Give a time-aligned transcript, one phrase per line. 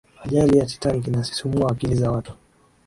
[0.23, 2.33] ajali ya titanic inasisimua akili za watu